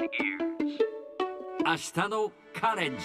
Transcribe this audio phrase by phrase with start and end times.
[0.00, 0.12] 明日
[2.08, 3.04] のカレッジ。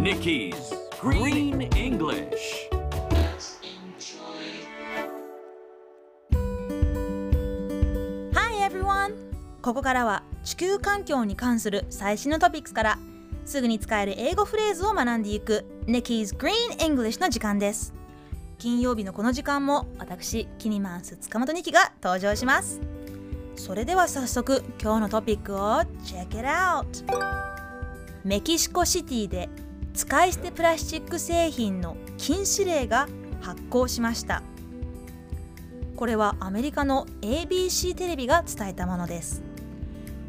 [0.00, 0.56] Nikki's
[1.02, 2.70] Green English
[8.32, 9.12] Hi everyone!
[9.60, 12.98] ここからは地球環境に関する最新のトピックスから
[13.44, 17.92] すぐに使える英語フレーズを学んでいく Nikki's Green English の時間です。
[18.56, 22.80] 金曜日のこの時間も私キニマンス塚本ニキが登場します。
[23.56, 25.58] それでは早速今日のトピックを
[26.04, 26.86] Check it out!
[28.24, 29.48] メキシコシティで
[29.94, 33.08] 使い捨てプラスチック製品の禁止令が
[33.40, 34.42] 発行しました。
[35.96, 39.42] これはアメリカの ABC テレビが伝えたものです。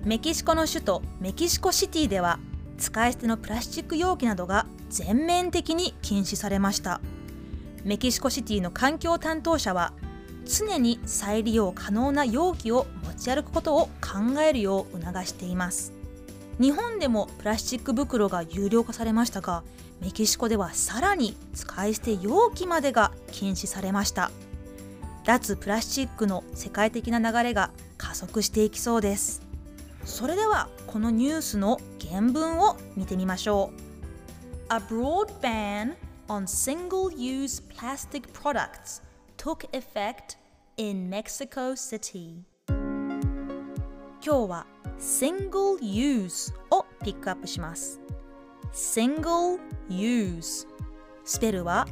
[0.04, 2.40] メキシコの首都メキシコシティでは
[2.78, 7.00] 使い捨てのプラスチック容器などが全面的に禁止されました。
[7.84, 9.94] メキシコシティの環境担当者は
[10.46, 15.94] 常に再利用可能な容器を持ち歩くことを考えるよう促しています。
[16.60, 19.64] 日本でもプラスチック袋が有料化されましたが
[20.02, 24.32] メキシコではさらに使い捨て容器までが禁止されました。
[25.26, 29.42] 脱プラスチックの世界的な流れが加速していきそうです。
[30.04, 34.74] それではこのニュースの原文を見てみましょう。
[34.74, 35.96] A broad ban
[36.28, 39.02] on single-use plastic products
[39.44, 40.38] took effect
[40.78, 44.66] in Mexico City 今日は
[44.98, 48.00] single use をピックアップします
[48.72, 50.66] single use
[51.26, 51.86] スペルは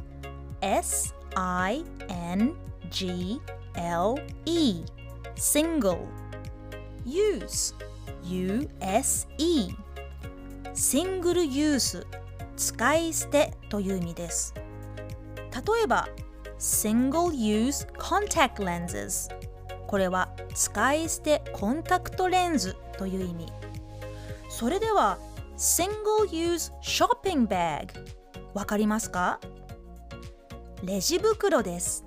[0.62, 1.84] S-I-N-G-L-E
[5.36, 5.98] single
[7.04, 7.74] use
[8.24, 9.76] U-S-E
[10.72, 12.06] シングルユース
[12.56, 16.08] 使い捨てという意味です例えば
[16.62, 19.28] single use contact lenses.
[19.88, 23.52] これは使い捨てコンタクトレンズという意味。
[24.48, 25.18] それでは
[25.58, 27.88] single use shopping bag
[28.54, 29.40] わかりますか？
[30.84, 32.04] レジ袋です。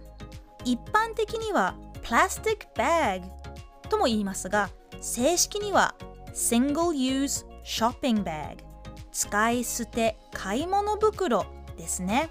[0.64, 3.28] 一般的にはプラスティックバッグ
[3.90, 4.70] とも言いますが
[5.02, 5.96] 正式には
[6.34, 8.60] single use shopping bag
[9.12, 11.46] 使い捨て買い物袋
[11.78, 12.30] ですね。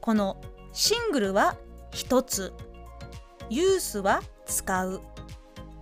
[0.00, 0.36] この
[0.74, 1.56] シングルは
[1.92, 2.52] 1つ。
[3.48, 5.00] ユースは使う。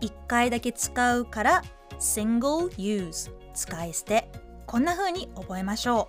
[0.03, 1.63] 1回だけ使うから
[1.99, 4.29] single use 使い捨て
[4.67, 6.09] こんな風に覚えましょ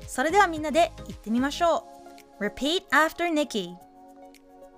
[0.00, 0.04] う。
[0.06, 1.84] それではみんなで言ってみましょ
[2.38, 2.44] う。
[2.44, 3.74] Repeat after Nikki.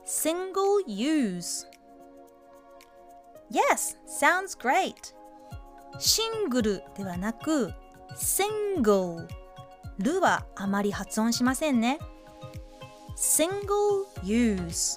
[0.07, 1.67] Single use.
[3.51, 4.95] Yes, sounds great.
[5.99, 7.73] シングルではなく
[8.17, 9.29] single
[9.99, 11.99] ルはあまり発音しませんね。
[13.15, 14.97] Single use.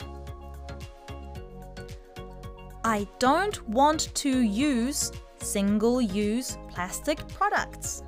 [2.84, 8.04] I don't want to use single use plastic products.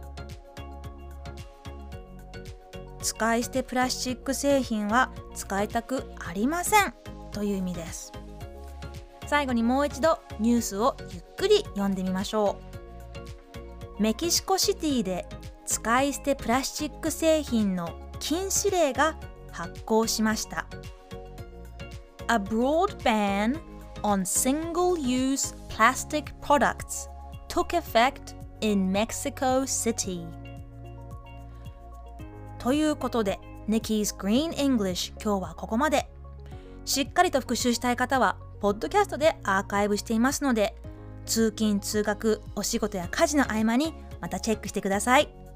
[3.01, 6.93] 使い捨てプラスチック製品は使いたくありません
[7.31, 8.11] という意味です。
[9.27, 12.57] 最後にもう一度ニュースをゆっくり読んでみましょ
[13.99, 14.01] う。
[14.01, 15.25] メキシコシティで
[15.65, 19.17] 使い捨てプラスチック製品の禁止令が
[19.51, 20.65] 発行しました。
[22.29, 23.59] A broad ban
[24.03, 27.09] on single-use plastic products
[27.47, 30.25] took effect in Mexico City.
[32.59, 36.09] ということで Nikki's Green English 今日はここまで。
[36.85, 40.73] しっかりと復習したい方はポッドキャストでアーカイブしていますので
[41.25, 45.46] 通勤通学お仕事や家事の合間にまたチェックしてください。